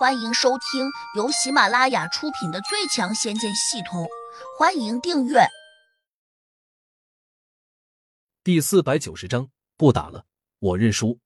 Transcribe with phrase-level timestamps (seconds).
[0.00, 4.04] 欢迎收听由喜马拉雅出品的《最强仙剑系统》，
[4.58, 5.46] 欢迎订阅。
[8.42, 10.24] 第四百九十章，不打了，
[10.58, 11.20] 我认输。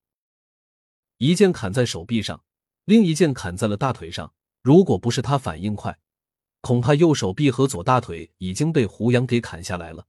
[1.18, 2.42] 一剑砍在手臂上，
[2.84, 4.34] 另一剑砍在了大腿上。
[4.60, 5.96] 如果不是他反应快，
[6.60, 10.08] 恐怕右手臂和左大腿已经被胡杨给砍下来了。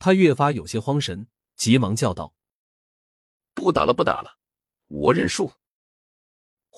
[0.00, 2.34] 他越发有些慌神，急忙叫道
[3.54, 4.36] ：“不打了，不打了，
[4.88, 5.52] 我认输。”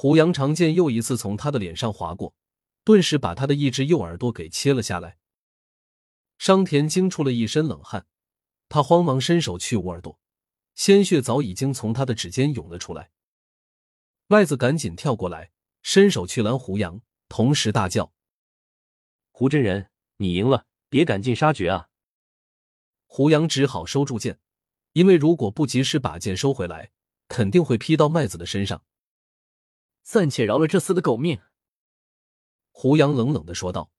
[0.00, 2.32] 胡杨长剑又一次从他的脸上划过，
[2.84, 5.18] 顿时把他的一只右耳朵给切了下来。
[6.38, 8.06] 商田惊出了一身冷汗，
[8.68, 10.20] 他慌忙伸手去捂耳朵，
[10.76, 13.10] 鲜血早已经从他的指尖涌了出来。
[14.28, 15.50] 麦子赶紧跳过来，
[15.82, 18.12] 伸手去拦胡杨，同时大叫
[19.32, 21.88] ：“胡真人，你赢了，别赶尽杀绝啊！”
[23.06, 24.38] 胡杨只好收住剑，
[24.92, 26.92] 因为如果不及时把剑收回来，
[27.26, 28.84] 肯定会劈到麦子的身上。
[30.08, 31.38] 暂且饶了这厮的狗命。”
[32.72, 33.90] 胡杨冷冷的说道，“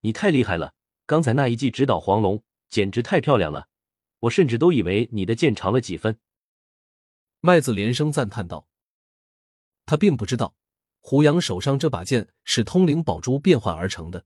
[0.00, 0.72] 你太厉害了，
[1.04, 3.68] 刚才那一记直捣黄龙，简直太漂亮了，
[4.20, 6.18] 我甚至都以为你的剑长了几分。”
[7.40, 8.66] 麦子连声赞叹道，
[9.84, 10.56] 他并不知道
[11.00, 14.24] 胡杨手上这把剑是通灵宝珠变换而成的，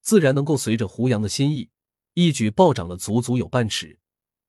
[0.00, 1.72] 自然能够随着胡杨的心意，
[2.12, 3.98] 一举暴涨了足足有半尺，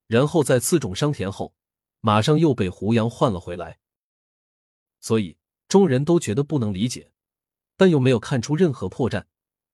[0.05, 1.55] 然后在刺中商田后，
[2.01, 3.79] 马上又被胡杨换了回来，
[4.99, 5.39] 所以。
[5.75, 7.11] 众人都觉得不能理解，
[7.75, 9.25] 但又没有看出任何破绽，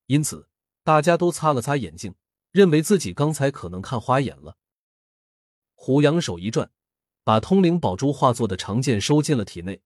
[0.08, 0.49] 因此
[0.83, 2.16] 大家都擦了擦眼睛，
[2.49, 4.58] 认为自己刚才可能看花眼了。
[5.75, 6.71] 胡杨手一转，
[7.23, 9.83] 把通灵宝珠化作的长剑收进了体内，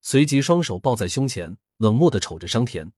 [0.00, 2.90] 随即双手抱在胸前，冷漠的瞅着商田。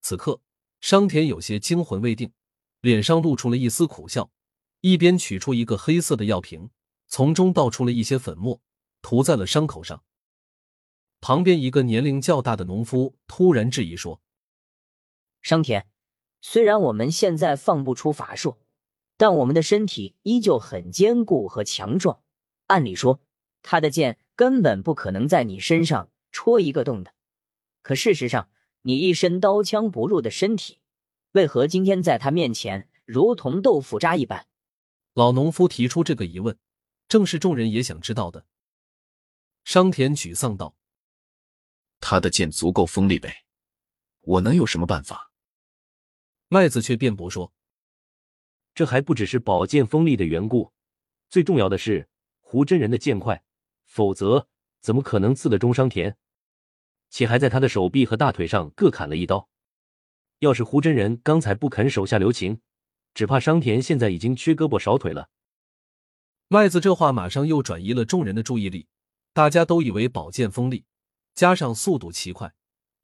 [0.00, 0.40] 此刻，
[0.80, 2.32] 商田有些惊魂未定，
[2.80, 4.32] 脸上露出了一丝苦笑，
[4.80, 6.70] 一边取出一个黑色的药瓶，
[7.06, 8.60] 从中倒出了一些粉末，
[9.00, 10.02] 涂在了伤口上。
[11.26, 14.20] 旁边一个年龄较大的农夫突然质疑说
[15.42, 15.84] ：“商田，
[16.40, 18.58] 虽然我们现在放不出法术，
[19.16, 22.20] 但我们的身体依旧很坚固和强壮。
[22.68, 23.18] 按理说，
[23.60, 27.12] 他的剑根本不可能在你身上戳一个洞的。
[27.82, 28.48] 可事实上，
[28.82, 30.78] 你一身刀枪不入的身体，
[31.32, 34.46] 为何今天在他面前如同豆腐渣一般？”
[35.14, 36.56] 老农夫提出这个疑问，
[37.08, 38.46] 正是众人也想知道的。
[39.64, 40.76] 商田沮丧道。
[42.00, 43.44] 他的剑足够锋利呗，
[44.20, 45.32] 我能有什么办法？
[46.48, 47.52] 麦子却辩驳说
[48.74, 50.72] ：“这还不只是宝剑锋利的缘故，
[51.28, 52.08] 最重要的是
[52.40, 53.42] 胡真人的剑快，
[53.86, 54.48] 否则
[54.80, 56.16] 怎么可能刺得中商田？
[57.10, 59.48] 且还在他的手臂和大腿上各砍了一刀。
[60.40, 62.60] 要是胡真人刚才不肯手下留情，
[63.14, 65.30] 只怕商田现在已经缺胳膊少腿了。”
[66.48, 68.86] 麦子这话马上又转移了众人的注意力，
[69.32, 70.84] 大家都以为宝剑锋利。
[71.36, 72.54] 加上速度奇快，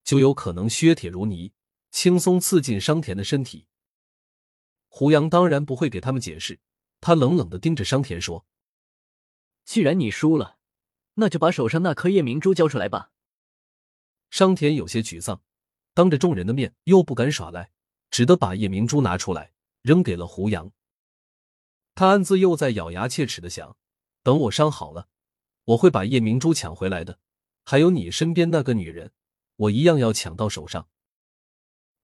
[0.03, 1.53] 就有可能削铁如泥，
[1.91, 3.67] 轻松刺进商田的身体。
[4.89, 6.59] 胡杨当然不会给他们解释，
[7.01, 8.47] 他冷冷的盯着商田说
[9.65, 10.57] ：“既然你输了，
[11.15, 13.13] 那就把手上那颗夜明珠交出来吧。”
[14.31, 15.43] 商田有些沮丧，
[15.93, 17.71] 当着众人的面又不敢耍赖，
[18.11, 20.73] 只得把夜明珠拿出来扔给了胡杨。
[21.95, 23.77] 他暗自又在咬牙切齿的想：
[24.23, 25.09] 等我伤好了，
[25.65, 27.19] 我会把夜明珠抢回来的。
[27.65, 29.13] 还有你身边那个女人，
[29.57, 30.89] 我一样要抢到手上。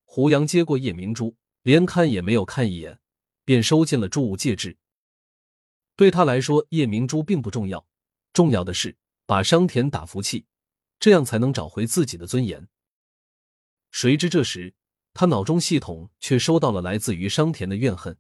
[0.05, 3.01] 胡杨接过夜明珠，连看也没有看一眼，
[3.45, 4.79] 便收进了注物戒指。
[5.97, 7.87] 对他来说，夜明珠并不重要，
[8.33, 8.97] 重要的是
[9.27, 10.47] 把商田打服气，
[10.99, 12.69] 这样才能找回自己的尊严。
[13.91, 14.75] 谁知这时，
[15.13, 18.17] 他脑中系统却收到了来自于商田的怨恨。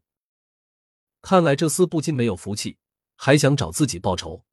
[1.22, 2.78] 看来这厮不仅没有福气，
[3.16, 4.44] 还想找自己报仇。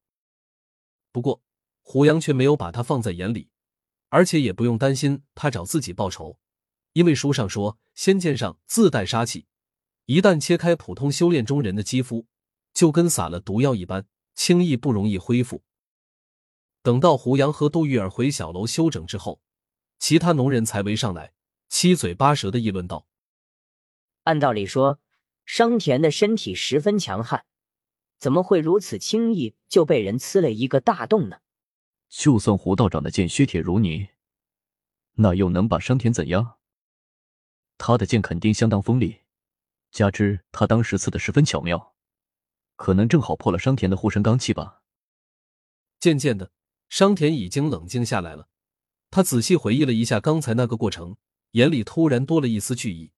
[1.11, 1.44] 不过。
[1.87, 3.47] 胡杨却没有把他放在眼里，
[4.09, 6.39] 而且也不用担心他找自己报仇，
[6.93, 9.45] 因为书上说仙剑上自带杀气，
[10.07, 12.25] 一旦切开普通修炼中人的肌肤，
[12.73, 15.61] 就跟撒了毒药一般，轻易不容易恢复。
[16.81, 19.39] 等到胡杨和杜玉儿回小楼休整之后，
[19.99, 21.33] 其他农人才围上来，
[21.69, 23.05] 七嘴八舌的议论道
[24.25, 24.99] ：“按道理说，
[25.45, 27.45] 商田的身体十分强悍，
[28.17, 31.37] 怎么会如此轻易就被人刺了一个大洞呢？”
[32.17, 34.07] 就算胡道长的剑削铁如泥，
[35.15, 36.59] 那又能把商田怎样？
[37.77, 39.23] 他的剑肯定相当锋利，
[39.91, 41.93] 加之他当时刺的十分巧妙，
[42.77, 44.81] 可能正好破了商田的护身罡气吧。
[45.99, 46.53] 渐渐的，
[46.87, 48.47] 商田已经冷静下来了，
[49.11, 51.17] 他仔细回忆了一下刚才那个过程，
[51.51, 53.11] 眼里突然多了一丝惧意。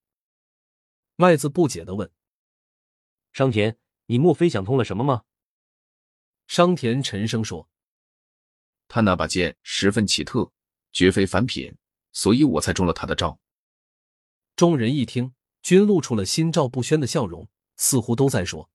[1.16, 2.12] 麦子不解的问
[3.32, 3.78] ：“商田，
[4.08, 5.26] 你莫非想通了什么吗？”
[6.48, 7.70] 商田沉声说。
[8.88, 10.52] 他那把剑十分奇特，
[10.92, 11.76] 绝非凡品，
[12.12, 13.40] 所以我才中了他的招。
[14.56, 18.70] 众人一听，均露出了心照不宣的笑容，似乎都在说：“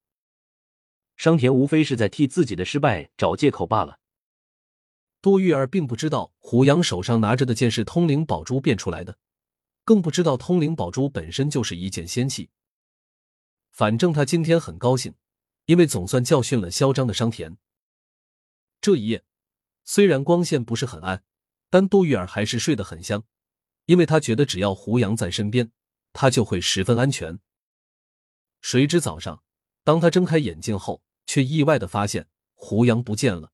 [1.16, 3.98] 商田无非是在替自己的失败找借口罢了。”
[5.22, 9.18] 杜玉儿并不知道胡杨手上拿着的剑是通灵宝珠变出来的，
[9.84, 12.50] 更不知道通灵宝珠本身就是一件仙器。
[13.70, 15.14] 反正他今天很高兴，
[15.66, 17.56] 因为总算教训了嚣张的商田。
[18.80, 19.24] 这一夜，
[19.84, 21.24] 虽然光线不是很暗，
[21.70, 23.24] 但杜玉儿还是睡得很香，
[23.86, 25.72] 因为她觉得只要胡杨在身边，
[26.12, 27.38] 她就会十分安全。
[28.60, 29.42] 谁知早上，
[29.84, 33.52] 当她睁开眼睛后，却意外的发现胡杨不见了。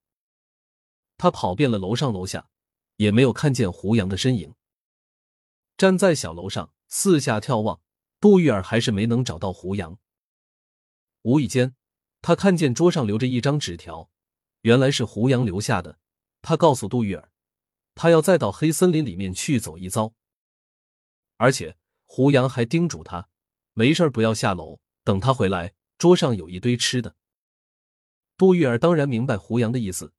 [1.16, 2.48] 他跑遍了楼上楼下，
[2.96, 4.54] 也没有看见胡杨的身影。
[5.76, 7.80] 站在小楼上，四下眺望，
[8.20, 9.98] 杜玉儿还是没能找到胡杨。
[11.22, 11.75] 无意间，
[12.22, 14.10] 他看见桌上留着一张纸条，
[14.60, 15.98] 原来是胡杨留下的。
[16.49, 17.31] 他告诉杜玉儿，
[17.95, 20.15] 他要再到黑森林里面去走一遭，
[21.37, 23.29] 而且胡杨还叮嘱他，
[23.75, 27.15] 没事不要下楼，等他回来，桌上有一堆吃的。
[28.39, 30.15] 杜玉儿当然明白胡杨的意思，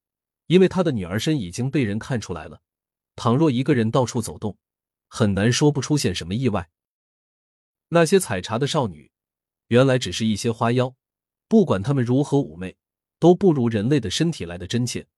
[0.46, 2.62] 因为他的女儿身已经被人看出来了。
[3.16, 4.56] 倘若一个人到处走动，
[5.08, 6.70] 很难说不出现什么意外。
[7.88, 9.10] 那些采茶的少女。
[9.66, 10.94] 原来只是一些花妖，
[11.48, 12.76] 不管她们如何妩媚，
[13.18, 15.08] 都不如人类的身体来的真切。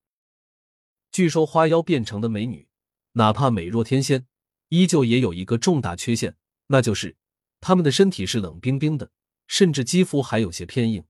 [1.12, 2.67] 据说花妖变成的美女，
[3.12, 4.26] 哪怕美若天仙，
[4.70, 6.37] 依旧也有一个重大缺陷，
[6.69, 7.19] 那就是
[7.61, 9.11] 她们的身体是冷冰冰的，
[9.47, 11.05] 甚至肌肤还有些偏硬。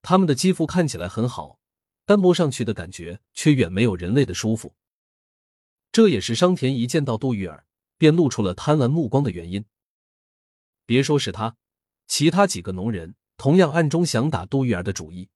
[0.00, 1.60] 她们的肌肤看起来很好，
[2.06, 4.74] 但摸上去的感觉却远没有人类的舒服。
[5.92, 7.66] 这也是商田一见到杜玉儿
[7.98, 9.66] 便露出了贪婪目光的原因。
[10.86, 11.56] 别说是他。
[12.06, 15.28] 其他几个农人同样暗中想打杜玉儿的主意，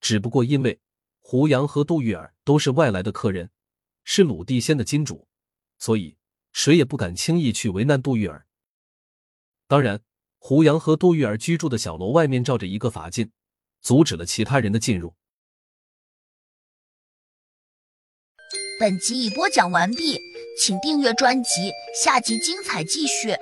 [0.00, 0.80] 只不过因为
[1.26, 3.50] 胡杨和杜玉儿都是外来的客人，
[4.04, 5.26] 是鲁地仙的金主，
[5.78, 6.18] 所以
[6.52, 8.46] 谁也不敢轻易去为难杜玉儿。
[9.66, 10.02] 当然，
[10.38, 13.32] 胡杨和杜玉儿居住的小楼外面罩着一个法镜，
[13.80, 15.14] 阻止了其他人的进入。
[18.78, 20.20] 本集已播讲完毕，
[20.60, 21.72] 请订阅专辑，
[22.04, 23.34] 下集精彩继续。